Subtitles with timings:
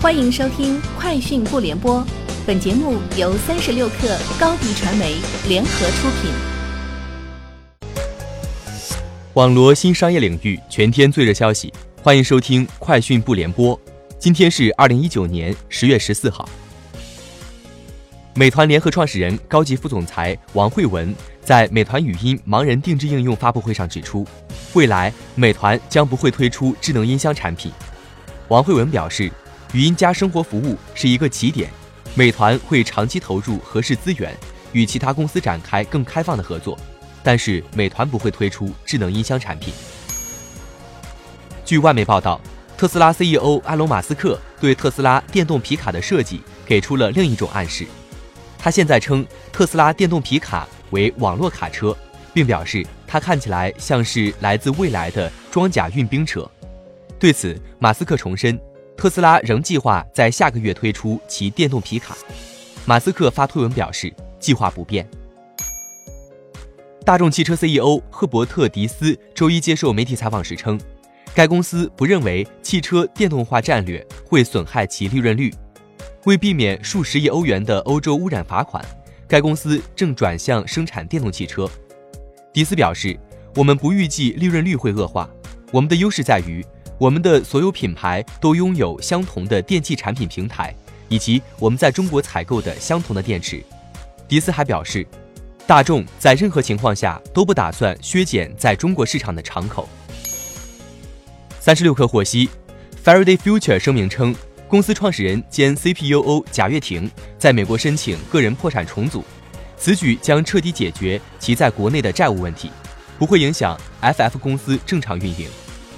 [0.00, 2.00] 欢迎收听《快讯不联播》，
[2.46, 5.16] 本节目由三十六克高低传媒
[5.48, 6.30] 联合出品。
[9.34, 13.76] 网罗新商业领域全天最热消息，欢迎收听《快讯不联播》。
[14.20, 16.48] 今天是二零一九年十月十四号。
[18.36, 21.12] 美团联合创始人、高级副总裁王慧文
[21.42, 24.24] 在美团语音盲人定制应用发布会上指出，
[24.74, 27.72] 未来美团将不会推出智能音箱产品。
[28.46, 29.28] 王慧文表示。
[29.72, 31.70] 语音加生活服务是一个起点，
[32.14, 34.34] 美团会长期投入合适资源，
[34.72, 36.78] 与其他公司展开更开放的合作。
[37.22, 39.74] 但是，美团不会推出智能音箱产品。
[41.66, 42.40] 据外媒报道，
[42.78, 47.86] 特斯拉 CEO 埃隆·马斯克对特斯拉电动皮卡的设计给出了另一种暗示。
[48.58, 51.94] 他现在称特斯拉电动皮卡为网络卡车，
[52.32, 56.50] 并表示它看起来像是来自未来的装甲运兵车。
[57.18, 58.58] 对此，马斯克重申。
[58.98, 62.16] 特斯拉仍计划在下个月推出其电动皮卡。
[62.84, 65.08] 马斯克发推文表示，计划不变。
[67.04, 70.76] 大众汽车 CEO 赫伯特·迪斯周一接受媒体采访时称，
[71.32, 75.54] 该公司不认为汽车电动化战略会损害其利润率。
[76.24, 78.84] 为避免数十亿欧元的欧洲污染罚款，
[79.28, 81.70] 该公司正转向生产电动汽车。
[82.52, 83.16] 迪斯表示，
[83.54, 85.30] 我们不预计利润率会恶化。
[85.70, 86.66] 我们的优势在于。
[86.98, 90.74] 我们的所有品牌都拥有相同的电器产品平台，
[91.08, 93.62] 以及我们在中国采购的相同的电池。
[94.26, 95.06] 迪斯还表示，
[95.64, 99.88] 大众在任何情况下都不打算削减在中国市场的敞口。
[101.60, 102.48] 三十六氪获悉
[103.04, 104.34] ，Faraday Future 声明称，
[104.66, 109.22] 公司创始人兼 CPUO 贾跃亭在美国申请个人破产重组，
[109.76, 112.72] 此举将彻底解决其在国内的债务问题，
[113.20, 115.46] 不会影响 FF 公司正常运营。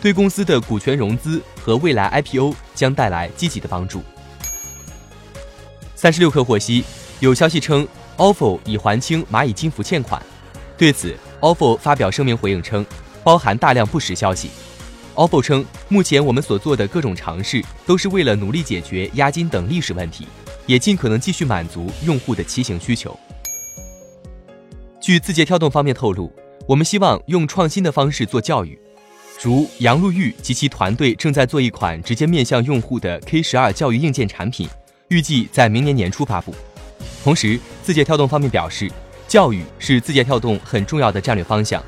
[0.00, 4.02] 对公司的股权融资和未来 IPO 将带来积极的帮助。
[5.94, 6.84] 三十六氪获悉，
[7.18, 10.22] 有消息称，ofo 已还清蚂蚁金服欠款。
[10.76, 12.86] 对此，ofo 发表声明回应称，
[13.24, 14.50] 包含大量不实消息。
[15.16, 20.28] ofo 称，目前我们所做的各种尝试都是为了努力解决押金等历史问题，
[20.66, 23.18] 也尽可能继续满足用户的骑行需求。
[25.00, 26.32] 据字节跳动方面透露，
[26.68, 28.78] 我们希望用创新的方式做教育。
[29.40, 34.68] 如杨璐玉及其团队正在做一款直接面向用户的 K 十二教育硬件产品，
[35.08, 36.52] 预计在明年年初发布。
[37.22, 38.90] 同时，字节跳动方面表示，
[39.28, 41.80] 教育是字节跳动很重要的战略方向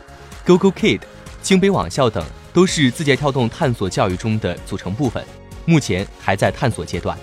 [0.47, 1.01] ，GoGo Kid、
[1.43, 5.25] 清北网校等都是字节跳动探索教育中的组成部分，
[5.65, 7.19] 目前还在探索阶段。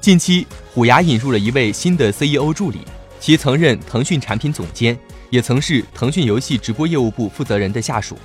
[0.00, 2.78] 近期，虎牙引入了一位新的 CEO 助理，
[3.20, 4.98] 其曾任腾讯产品总监。
[5.34, 8.16] 也曾是腾讯游戏直播业务部负责人的下属，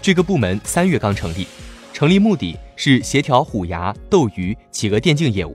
[0.00, 1.46] 这个部门三月刚成立，
[1.92, 5.54] 成立目的是协调虎牙、斗鱼、企鹅电竞业务。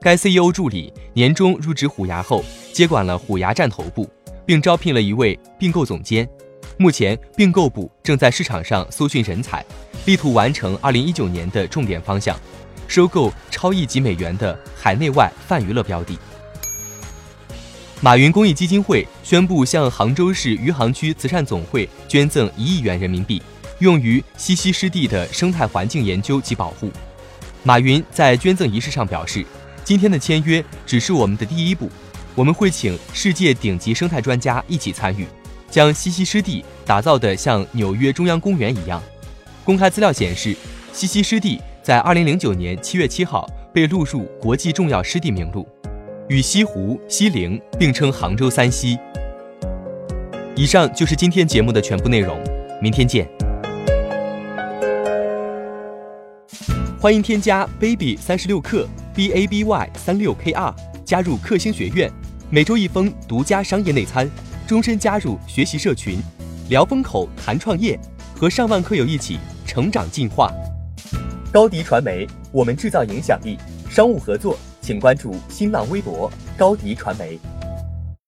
[0.00, 4.10] 该 CEO 助理年终入职虎牙后，接管了虎牙站头部，
[4.44, 6.28] 并招聘了一位并购总监。
[6.78, 9.64] 目前，并购部正在市场上搜寻人才，
[10.04, 12.36] 力图完成2019年的重点方向，
[12.88, 16.18] 收购超亿级美元的海内外泛娱乐标的。
[18.04, 23.40] 马云公益基金会宣布向杭州市余杭区慈善总会捐赠一亿元人民币，
[23.78, 26.90] 用于西溪湿地的生态环境研究及保护。
[27.62, 29.42] 马云在捐赠仪式上表示
[29.82, 31.88] ：“今天的签约只是我们的第一步，
[32.34, 35.26] 我们会请世界顶级生态专家一起参与，
[35.70, 39.02] 将西溪湿地打造得像纽约中央公园一样。”
[39.64, 40.54] 公开资料显示，
[40.92, 45.66] 西溪湿地在2009年7月7号被录入国际重要湿地名录。
[46.28, 48.98] 与西湖、西泠并称杭州三溪。
[50.56, 52.42] 以上就是今天节目的全部内容，
[52.80, 53.28] 明天见。
[56.98, 60.74] 欢迎添加 baby 三十六克 b a b y 三六 k r
[61.04, 62.10] 加入克星学院，
[62.48, 64.30] 每周一封独家商业内参，
[64.66, 66.18] 终身加入学习社群，
[66.70, 68.00] 聊风口谈创业，
[68.34, 70.50] 和上万课友一起成长进化。
[71.52, 73.58] 高迪传媒，我们制造影响力，
[73.90, 74.56] 商务合作。
[74.84, 77.40] 请关注新浪微博高迪传媒。